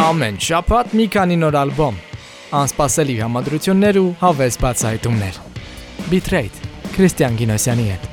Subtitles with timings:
[0.00, 1.98] Ամեն շաբաթ մի քանի նոր ալբոմ,
[2.56, 5.40] անսպասելի համադրություններ ու հավես բացահայտումներ։
[6.08, 8.09] Bitrate Քրիստիան Գինոսյանի հետ։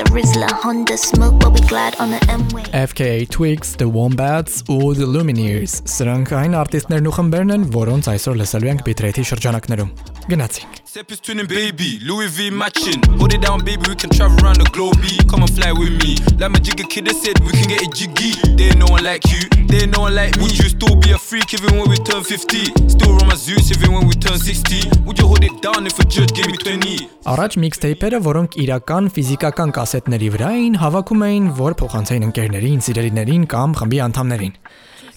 [0.00, 2.62] a Rizzler, Honda smoke, but we glide on the M-way.
[2.72, 8.40] FKA Twigs, The Wombats ու The Lumineers սրանք այն արտիստներն ու խմբերն են, որոնց այսօր
[8.40, 9.92] լսելու ենք Bitrate-ի շրջանակներում։
[10.30, 11.98] Գնացինք։ Step is twinning, baby.
[12.02, 13.02] Louis V matching.
[13.18, 13.82] Hold it down, baby.
[13.88, 14.98] We can travel around the globe.
[15.30, 16.18] Come and fly with me.
[16.38, 18.34] Like my jigger kid they said, we can get it jiggy.
[18.58, 19.42] They ain't no one like you.
[19.70, 20.42] They ain't no one like me.
[20.42, 22.90] Would you still be a freak even when we turn 50?
[22.90, 25.02] Still run my Zeus even when we turn 60?
[25.06, 27.08] Would you hold it down if a judge gave me 20?
[27.30, 33.76] Առաջ միքսթեյփերը, որոնք իրական ֆիզիկական կասետների վրա էին, հավաքում էին, որ փոխանցեին ընկերներին, սիրելիներին կամ
[33.80, 34.54] խմբի անդամներին։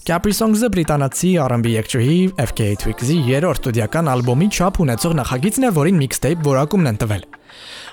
[0.04, 2.16] Capri Songs-ը բրիտանացի R&B երգչուհի
[2.50, 7.22] FKA Twigs-ի երրորդ ստուդիական ալբոմի չափ ունեցող նախագիծն է, որին mixtape որակումն են տվել։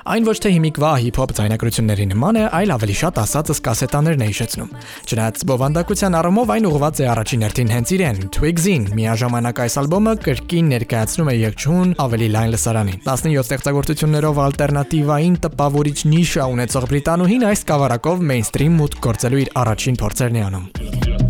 [0.02, 4.71] Այն ոչ թե հիմիկվա հիփ-հոփ ձայնագրությունների նման է, այլ ավելի շատ ասածս կասետաներն է հիշեցնում։
[5.05, 10.72] Չնայած բովանդակության առումով այն ուղղված է առաջին հերթին հենց իրեն, Twigs-ին։ Միաժամանակ այս ալբոմը կրկին
[10.73, 18.25] ներկայացնում է երգչուն ավելի լայն լսարանին։ 17 ստեղծագործություններով ալտերնատիվային տպավորիչ նիշա ունեցող բրիտանուհին այս կավարակով
[18.31, 20.66] մեյնստրիմ մուտք գործելու իր առաջին փորձերն է անում։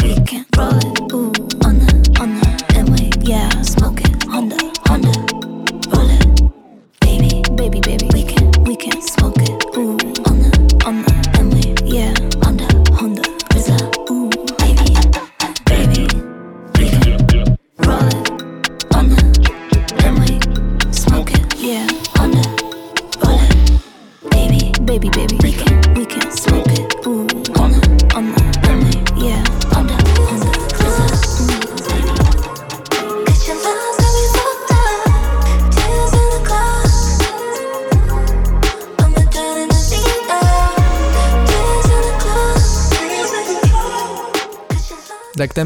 [0.02, 1.31] We can roll it, ooh,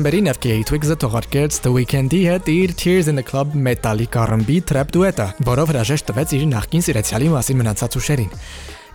[0.05, 4.91] Դեկտեմբերին FKA Twigs-ը թողարկեց The Weeknd-ի հետ իր Tears in the Club Metallic R&B trap
[4.93, 8.35] դուետը, որով հրաժեշտ տվեց իր նախկին սիրեցյալի մասին մնացած ուշերին։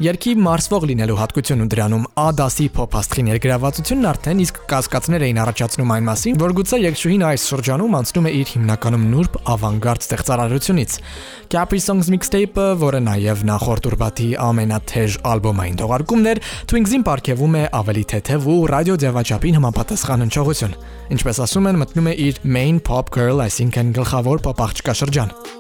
[0.00, 5.92] Երկի մարսվող լինելու հատկությունն ու դրանում A-դասի փոփ աստղի ներգրավվածությունն արդեն իսկ կասկածներ էին առաջացնում
[5.92, 10.96] այն մասին, որ գուցե երկշուհին այս շրջանում անցնում է իր հիմնականում նուրբ ավանգարդ ստեղծարարությունից։
[11.52, 18.04] Capri Songs mixtape-ը, որը նաև նախորդ ուրբաթի ամենաթեժ ալբոմային թողարկումն էր, Twings-ին ապարգևում է ավելի
[18.16, 20.76] թեթև ու ռադիո ձևաչափին համապատասխան հնչողություն։
[21.12, 25.59] Ինչպես ասում են, մտնում է իր main pop girl, այսինքն գլխավոր pop աղջկա շրջան։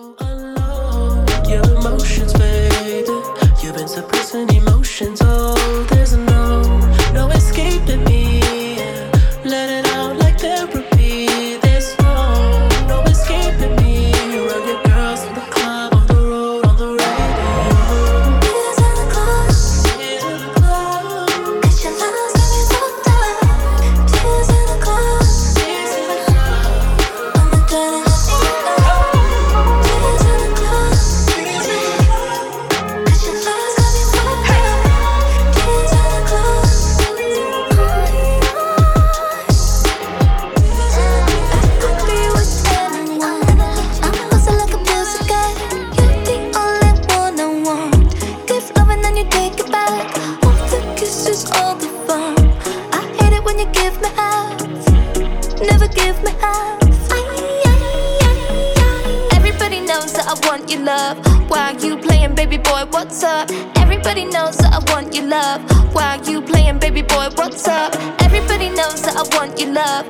[67.30, 67.44] boy?
[67.44, 67.94] What's up?
[68.22, 70.06] Everybody knows that I want your love.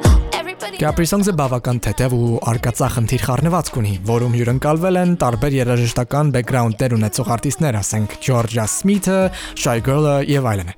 [0.80, 7.78] Songs-ը բավական թեթև ու արկածախնդիր խառնվածք ունի, որում հյուրընկալվել են տարբեր երաժշտական բեքգրաունդներ ունեցող արտիստներ,
[7.80, 9.18] ասենք Georgia Smith-ը,
[9.60, 10.72] Shy Girl-ը եւ այլն։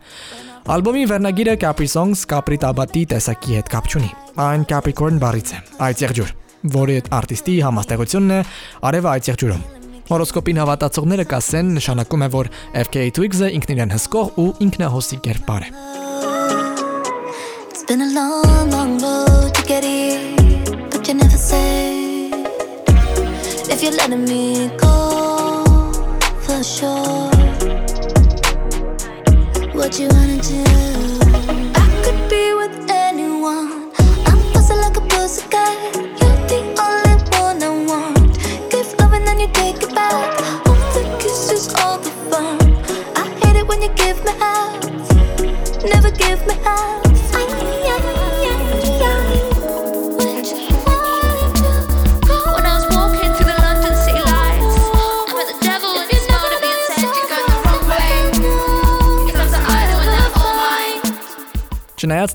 [0.75, 4.11] Ալբոմի վերնագիրը Capri Songs Capri Tabati տեսակի հետ կապ չունի։
[4.47, 6.35] Այն Capricorn բառից է, այդ եղջյուր,
[6.79, 8.43] որի արտիստի համաստեղությունն է
[8.91, 9.65] արևը այդ եղջյուրում։
[10.13, 12.53] Հորոսկոպին հավատացողները կասեն նշանակում է, որ
[12.87, 16.01] FKA Twigs-ը ինքն իրեն հսկող ու ինքնահոսի կերպար է։
[17.93, 20.35] been a long, long road to get here,
[20.91, 22.31] but you never say
[23.69, 25.93] if you're letting me go
[26.41, 27.31] for sure.
[29.75, 31.12] What you wanna do?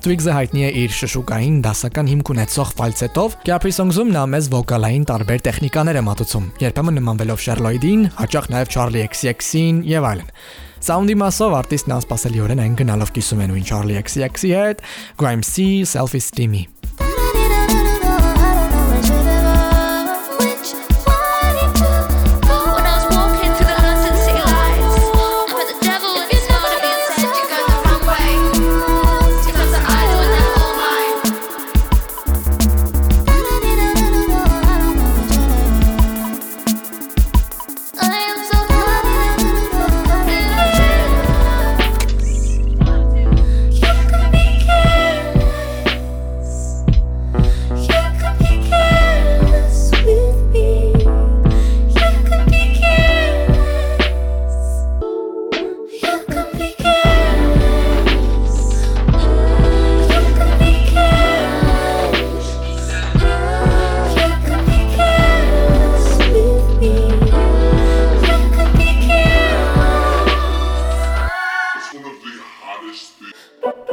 [0.08, 5.42] Twigs-ը հայտնի է իր շշուկային դասական հիմք ունեցող ֆալցետով, Capri Songs-ում նա մեզ վոկալային տարբեր
[5.44, 10.32] տեխնիկաներ է մատուցում, երբեմն նմանվելով Sherloid-ին, հաճախ նաև Charlie XCX-ին եւ այլն։
[10.88, 14.82] Sound-ի մասով արտիստն անսպասելիորեն այն գնալով կիսում է նույն Charlie XCX-ի հետ,
[15.20, 16.64] Grime-C, Self-Esteem-ի։
[16.98, 17.07] When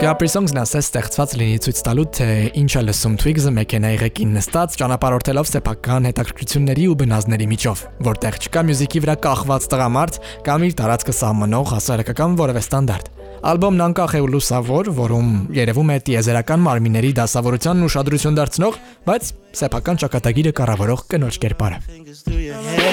[0.06, 2.26] Capri Songs-ն ասես ստեղծված լինի ցույց տալու, թե
[2.62, 8.64] ինչ է լսում Twigs-ը մեքենայի ղեկին նստած, ճանապարհորդելով սեփական հետաքրքրությունների ու բնազների միջով, որտեղ չկա
[8.70, 13.10] մյուզիկի վրա կախված տղամարդ կամ իր տարածքը սահմանող հասարակական որևէ ստանդարտ։
[13.50, 18.80] Ալբոմն անկախ է ու լուսավոր, որում երևում է տիեզերական մարմինների դասավորությանն ուշադրություն դարձնող,
[19.10, 22.86] բայց սեփական ճակատագիրը կառավարող կնոջ կերպարը։ Fingers through your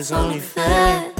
[0.00, 1.19] It's only fair.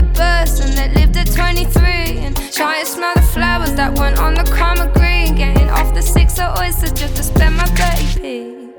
[0.21, 4.33] the person that lived at 23 and try and smell the flowers that weren't on
[4.33, 5.35] the karma green.
[5.35, 8.25] Getting off the six of oysters just to spend my 30p.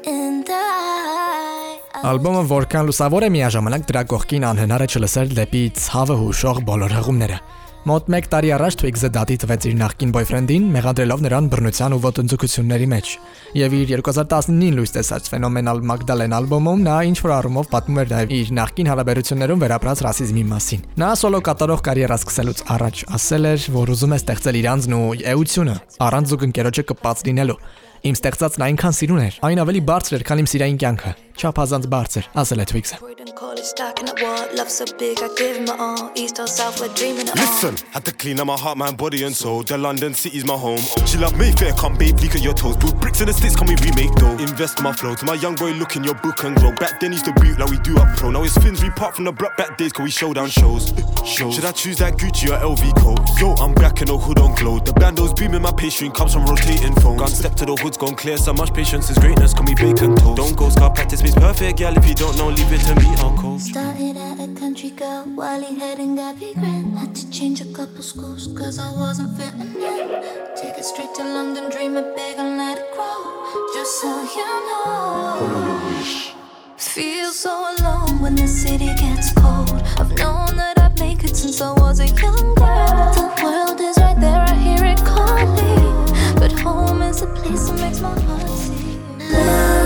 [0.06, 6.62] And I, Ալբոմը որքան լուսավոր է միաժամանակ դրա կողքին անհնար է չլսել դեպի ցավը հուշող
[6.70, 7.36] բոլոր հղումները։
[7.82, 12.86] Մոտ 1 տարի առաջ Twigs-ը դատի տվեց իր նախկին boyfriend-ին, մեղադրելով նրան բռնության ու ոտնձգությունների
[12.92, 13.10] մեջ։
[13.58, 18.34] Եվ իր 2019-ին լույս տեսած ֆենոմենալ Magdalene ալբոմում նա ինչ որ առումով պատմում էր նաև
[18.38, 23.96] իր նախկին հարաբերություններում վերապրած ռասիզմի մասին։ Նա սոլո կատարող կարիերա սկսելուց առաջ ասել էր, որ
[23.98, 27.58] ուզում է ստեղծել իր անձն ու էությունը առանց զուգընկերոջը կպած լինելու։
[28.07, 32.27] Իմ ստեղծածն այնքան սիրուն էր, այն ավելի բարձր էր, քան իմ սիրային կյանքը։ Չափազանց բարձր,
[32.41, 34.55] ասել է Twigs-ը։ Croydon College, stacking up what?
[34.57, 36.09] Love so big, I give him my all.
[36.15, 37.43] East or south, we're dreaming it all.
[37.43, 39.61] Listen, had to clean up my heart, mind, body, and soul.
[39.61, 40.81] The London city's my home.
[41.05, 42.77] She love Mayfair, come babe, leak at your toes.
[42.77, 44.33] Put bricks in the sticks, can we remake though?
[44.39, 46.71] Invest my flow to my young boy, look in your book and grow.
[46.73, 48.31] Back then, used to boot like we do up pro.
[48.31, 50.93] Now it's fins, we part from the block back days, cause we show down shows.
[51.23, 51.53] shows.
[51.53, 53.21] Should I choose that Gucci or LV coat?
[53.39, 54.79] Yo, I'm black and no hood on glow.
[54.79, 57.19] The bandos beaming, my pastry comes from rotating phones.
[57.19, 58.36] Gone step to the hoods, gone clear.
[58.36, 60.36] So much patience is greatness, can we bacon toast?
[60.36, 61.96] Don't go scar practice means perfect, gal.
[61.96, 63.58] If you don't know, leave it to me, uncle.
[63.58, 66.98] Started at a country girl, Wally head and Gabby Grant.
[66.98, 70.08] Had to change a couple schools, cause I wasn't fitting in.
[70.56, 73.18] Take it straight to London, dream it big and let it grow.
[73.74, 75.98] Just so you know.
[76.76, 79.70] Feel so alone when the city gets cold.
[79.98, 83.12] I've known that I'd make it since I was a young girl.
[83.14, 85.91] The world is right there, I hear it calling.
[87.12, 89.18] Is a place that makes my heart sing.
[89.18, 89.81] Love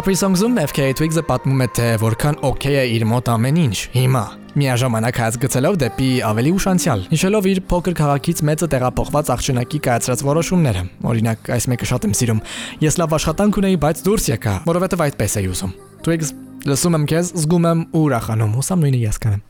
[0.00, 4.22] Capri Songs-ում FKA Twigs-ը պատմում է թե որքան օքեյ է իր մոտ ամեն ինչ հիմա
[4.56, 10.86] միաժամանակ հայացգծելով դեպի ավելի ուշ անցյալ, հիշելով իր փոքր քաղաքից մեծը տեղափոխված աղջնակի կայացրած որոշումները։
[11.12, 12.42] Օրինակ, այս մեկը շատ եմ սիրում։
[12.80, 15.76] Ես լավ աշխատանք ունեի, բայց դուրս եկա, որովհետև այդպես էի ուզում։
[16.08, 19.44] Twigs, լսում եմ քեզ, զգում եմ ու ուրախանում, հուսամ նույնը ես կանեմ։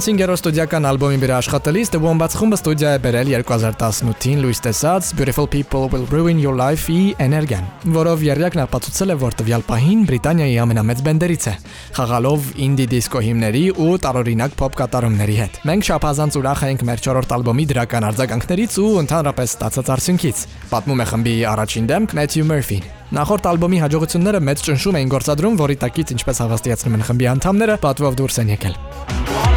[0.00, 5.08] Իրենց 5-րդ ստուդիական ալբոմի վրա աշխատելիս The Wombats խումբը ստուդիա է բերել 2018-ին լույս տեսած
[5.18, 10.56] Beautiful People Will Ruin Your Life-ի էներգիան, որով երրյակն ապացուցել է, որ տվյալ պահին Բրիտանիայի
[10.64, 11.54] ամենամեծ բենդերից է,
[12.00, 17.36] խաղալով ինդի դիսկո հիմների ու տարօրինակ փոփ կատարումների հետ։ Մենք շափազանց ուրախ ենք մեր 4-րդ
[17.36, 20.42] ալբոմի դրական արձագանքներից ու ընդհանրապես ստացած արդյունքից։
[20.72, 25.76] Պատմում է խմբի առաջին դեմք Matthew Murphy-ն։ Նախորդ ալբոմի հաջողությունները մեծ ճնշում էին գործադրում, որի
[25.82, 29.49] տակից ինչպես հավաստիացնում են խմբի անդամները, պատվով դուրս են եկել։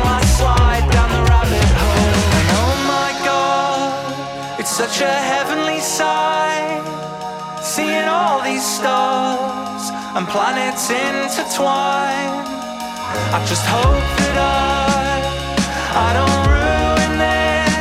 [4.64, 6.84] it's such a heavenly sight.
[7.62, 9.84] Seeing all these stars
[10.16, 12.32] and planets intertwine.
[13.36, 15.20] I just hope that I,
[16.08, 17.74] I don't ruin this.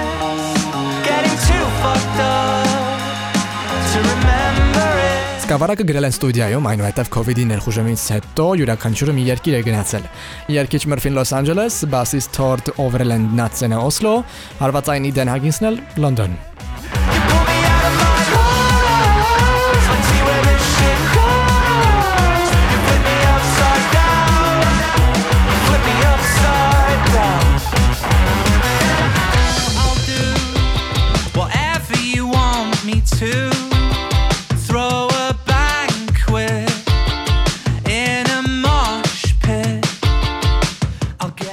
[1.06, 2.66] Getting too fucked up
[3.92, 5.22] to remember it.
[5.46, 10.06] Սկավառակը գրել են ստուդիայում, այնուհետև COVID-ի ներխուժումից հետո յուրաքանչյուրը մի երկիր է գնացել։
[10.58, 14.22] Երկիչ Մրֆին Լոս Անջելես, բասիստ Թորդ Overland Natsene Oslo,
[14.62, 16.40] հարվածային Իդեն Հագինսն էլ Լոնդոն։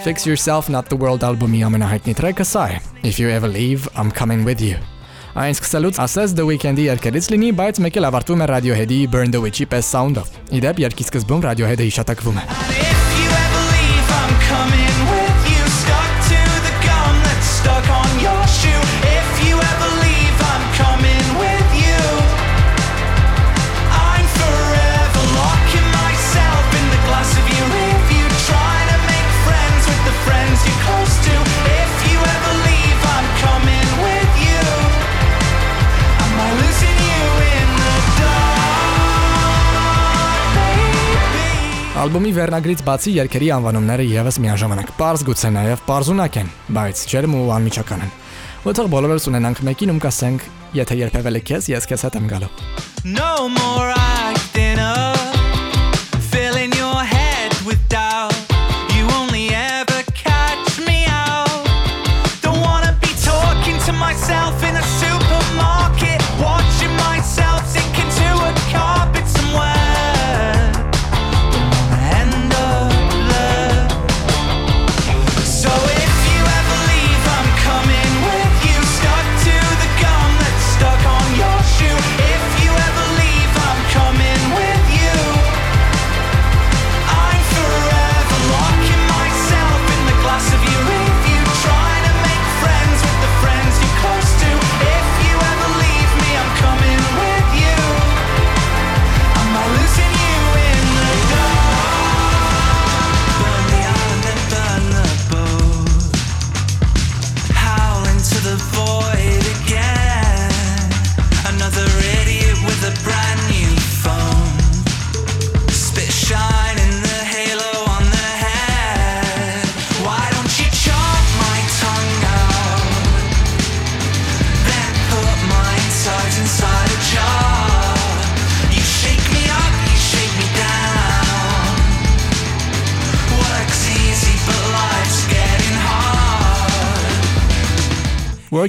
[0.10, 4.10] Fix Yourself Not the World ալբոմի ամենահայտնի տրեքը սա է։ If you ever leave, I'm
[4.10, 4.80] coming with you։
[5.38, 9.44] Այն սկսելուց ասես The Weeknd-ի երկերից լինի, բայց մեկ էլ ավարտվում է Radiohead-ի Burn the
[9.44, 12.99] Witch-ի պես sound-ով։ Իդեպ երկի սկզբում Radiohead-ը հիշատակվում է։ If you
[42.00, 47.52] Ալբոմի վերնագրից բացի երկերի անվանումները եւս միաժամանակ པարզ գուցե նաեւ པարզունակ են, բայց ջերմ ու
[47.58, 48.16] անմիջական են։
[48.64, 52.52] Որտեղ բոլորս ունենանք մեկին ում կասենք, եթե երբևէ լքես, ես քեզ հետ եմ գալու։
[53.20, 55.19] No more acting up,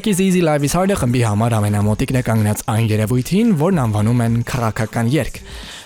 [0.07, 4.39] Is easy life is hard-ը խմբի համար ամենամոտիկն է կանգնած այն երևույթին, որն անվանում են
[4.49, 5.41] քրակական երգ։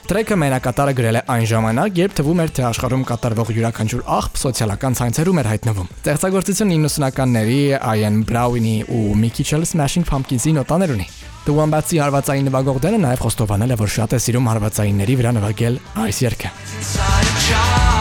[0.05, 4.99] Տրեքը մենակատարը գրել է այն ժամանակ, երբ թվում էր, թե աշխարհում կատարվող յուրաքանչյուր աղբ սոցիալական
[5.01, 11.09] ցանցերում էր հայտնվում։ Ստեղծագործությունը 90-ականների Ian Brown-ի ու Mickey Chell Smashing Pumpkins-ի նոտաներ ունի։
[11.49, 16.25] The Wombats-ի հարվածային նվագողները նաև խոստովանել է, որ շատ է սիրում հարվածայինների վրա նվագել այս
[16.29, 17.94] երգը։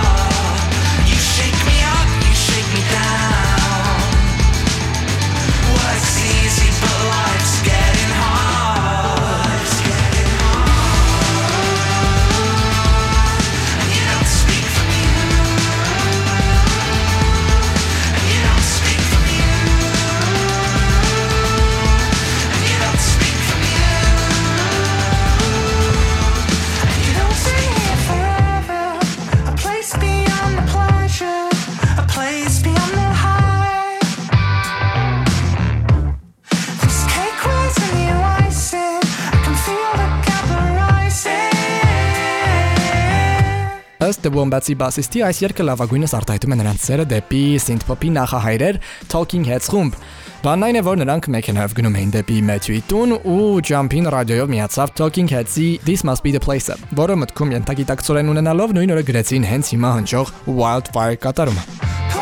[44.13, 48.77] Ըստ The Wombats-ի բասիստի այս երգը լավագույնս արտահայտում է նրանց սերը դեպի synth-pop-ի նախահայրեր
[49.09, 49.97] Talking Heads խումբ։
[50.43, 54.93] Բանն այն է, որ նրանք մեքենայով գնում էին դեպի Matthew-ի տուն ու Jump-in ռադիոյով միացավ
[54.99, 59.73] Talking Heads-ի This Must Be the Place-ը, որը մտքում ենթագիտակցորեն ունենալով նույն օրը գրեցին հենց
[59.73, 62.12] հիմա հնչող Wildfire կատարումը։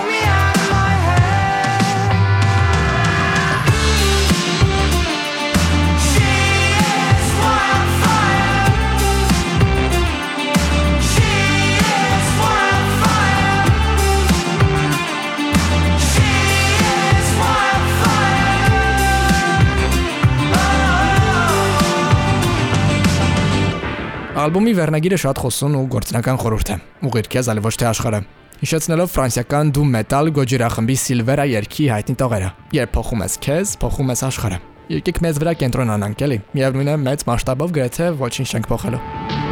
[24.41, 28.21] Ալբոմի վերնագիրը շատ խոսուն ու գործնական խորհուրդ է։ Ուղիղ քեզ, այլ ոչ թե աշխարհը։
[28.62, 32.49] Հիշեցնելով ֆրանսիական doom metal գոջրախմբի Silvera երգի հայտնի տողերը։
[32.80, 34.60] Երբ փոխում ես քեզ, փոխում ես աշխարհը։
[34.97, 39.50] Եկեք մեզ վրա կենտրոնանանք, էլի։ Միևնույն է, մեծ մասշտաբով գրեթե ոչինչ չենք փոխելու։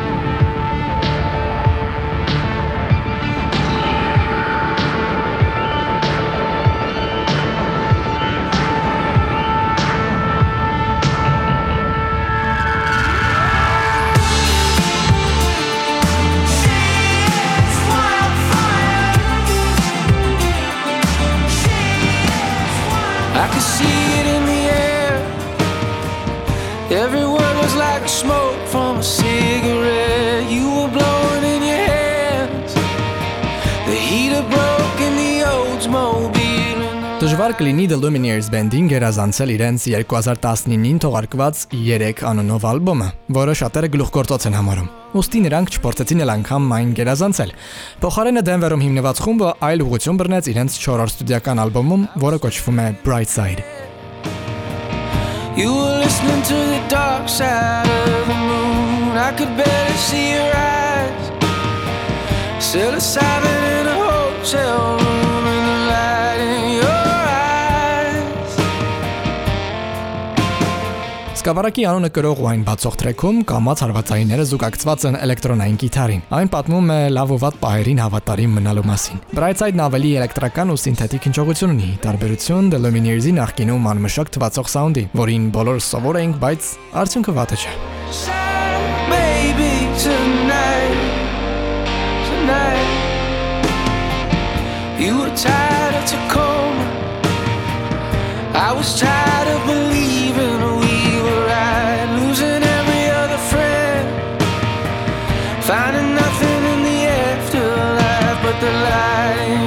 [23.51, 25.15] could see it in the air.
[27.03, 30.49] Every word was like smoke from a cigarette.
[30.49, 31.48] You were blowing
[37.39, 43.05] Դժվար կլինի The Lumineers բենդին գերազանցել իրենց 2019-ին թողարկված 3 անունով ալբոմը,
[43.37, 47.53] որը շատերը գլուխգործոց են համարում։ Ոստի նրանք չփորձեցին էլ անգամ այն գերազանցել։
[48.03, 53.31] Փոխարենը Դենվերում հիմնված խումբը այլ ուղղություն բռնեց իրենց 4-րդ ստուդիական ալբոմում, որը կոչվում է Bright
[53.31, 53.63] Side։
[55.55, 59.15] You were listening to the dark side of the moon.
[59.15, 61.31] I could barely see your eyes.
[62.59, 65.18] Psilocybin in a hotel room,
[71.39, 76.89] Սկավառակի անունը կրող ու այն բացող տրեքում կամած հարվածայինները զուգակցված են էլեկտրոնային գիտարին։ Այն պատմում
[76.91, 81.91] է լավ ու վատ պահերին հավատարիմ մնալու մասին։ Brightside-ն ավելի էլեկտրական ու սինթետիկ հնչողություն ունի,
[82.03, 86.61] տարբերություն The Lumineers-ի նախկինում անմշակ թվացող սաունդի, որին բոլորս սովոր ենք, բայց
[86.99, 87.71] արդյունքը վատը չէ։
[89.07, 90.99] Baby, tonight,
[92.27, 92.91] tonight.
[94.99, 96.83] You were tired of Tacoma.
[98.59, 99.88] I was tired of believing
[108.59, 109.58] the light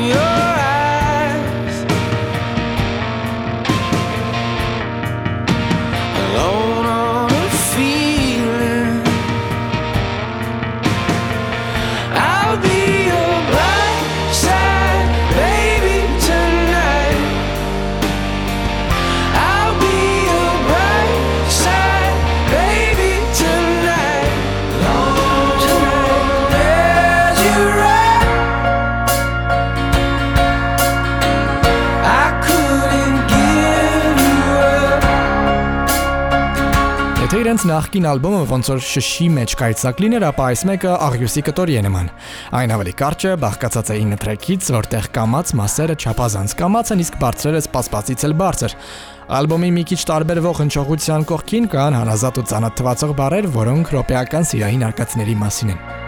[37.52, 41.82] իրենց նախկին ալբոմը ոնց որ շշի մեջ կայծակ լիներ, ապա այս մեկը աղյուսի կտորի է
[41.84, 42.06] նման։
[42.56, 47.18] Այն ավելի կարճ է, բաղկացած է 9 տրեքից, որտեղ կամած մասերը չափազանց կամած են, իսկ
[47.20, 48.76] բարձրերը սպասվածից էլ բարձր։
[49.36, 54.88] Ալբոմի մի քիչ տարբերվող հնչողության կողքին կան հանազատ ու ծանոթ թվացող բառեր, որոնք ռոպեական սիրային
[54.88, 56.01] արկածների մասին են։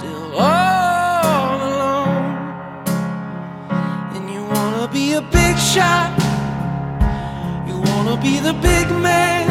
[0.00, 2.24] still all alone.
[4.16, 6.10] And you wanna be a big shot,
[7.68, 9.44] you wanna be the big man,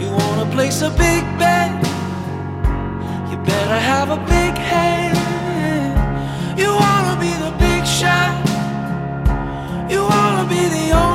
[0.00, 1.70] you wanna place a big bet.
[3.30, 5.18] You better have a big hand.
[6.60, 8.34] You wanna be the big shot.
[9.92, 11.13] You wanna be the only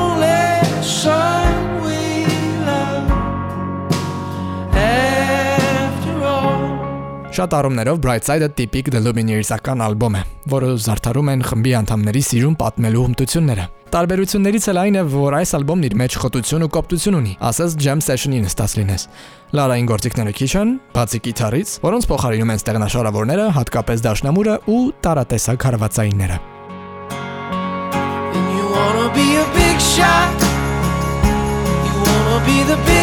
[7.40, 13.04] Շատ առումներով Brightside-ը տիպիկ The Lumineers-ական ալբոմ է, որը զարդարում են խմբի անդամների սիրուն պատմելու
[13.06, 17.78] հմտությունները։ Տարբերություններից էլ այն է, որ այս ալբոմն իր մեջ խտություն ու կոպտություն ունի, ասես
[17.80, 19.08] jam session-ի նստած լինես։
[19.56, 26.38] Լարային գործիքները քիչ են, բացի գիտարից, որոնց փոխարինում են ստեղնաշարավորները, հատկապես դաշնամուրը ու տարատեսակ հարվածայինները։
[28.60, 30.40] you wanna be a big shot.
[31.88, 32.99] You wanna be the big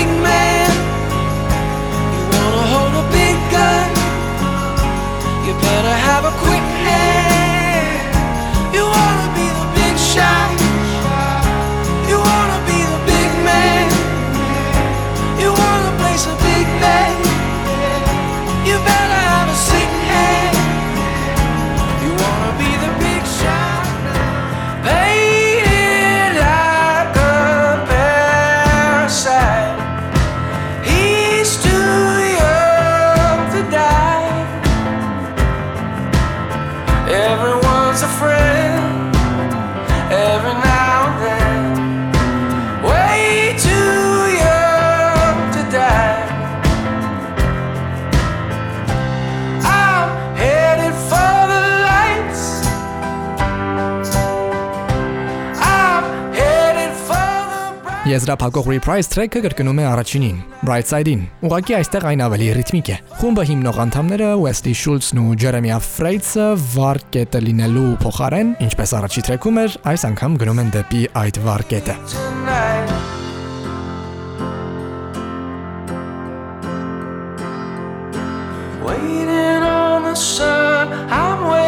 [58.17, 63.81] Եզրափակող Reprise track-ը կրկնում է առաջինին, Brightside-ին։ Ուղղակի այստեղ այն ավելի ռիթմիկ է։ Խումբը հիմնող
[63.85, 70.09] անդամները Wesley Schultz-ն ու Jeremy Frates-ը վառ կետը լինելու փոխարեն, ինչպես առաջի track-ում էր, այս
[70.15, 71.99] անգամ գնում են դեպի այդ վառ կետը։
[72.47, 72.89] tonight.
[78.83, 81.66] Waiting on the sun, I'm waiting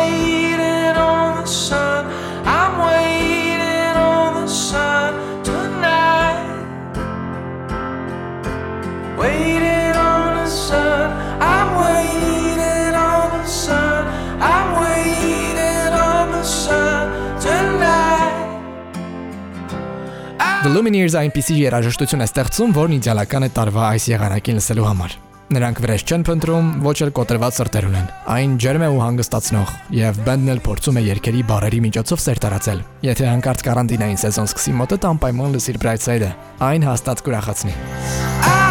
[20.79, 25.17] Lumineers այնպիսի երաժշտություն է ստեղծում, որն իդեալական է տարվա այս եղանակին լսելու համար։
[25.57, 30.23] Նրանք վրեժ չեն փնտրում, ոչ էլ կոտրված սրտեր ունեն։ Այն ջերմ է ու հանգստացնող, եւ
[30.29, 35.11] բենդն էլ փորձում է երկերի բարերի միջոցով սեր տարածել։ Եթե հանկարծ կարանտինային սեզոն սկսի մոտդ
[35.11, 36.33] անպայման լսիր Brightside-ը,
[36.69, 37.77] այն հաստատ կուրախացնի։
[38.39, 38.68] I'm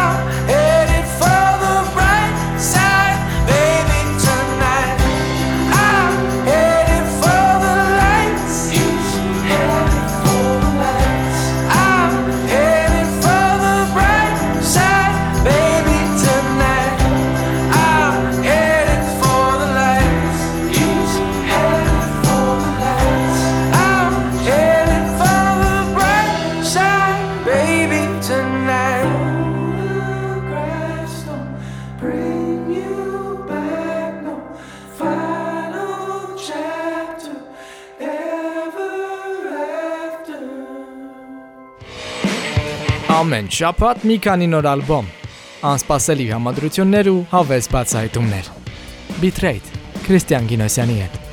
[43.48, 45.06] շաբաթ մի քանի նոր ալբոմ,
[45.70, 48.50] անսպասելի համադրություններ ու հավես բացահայտումներ։
[49.22, 51.27] Bitrate Քրիստիան Գինոսյանի հետ։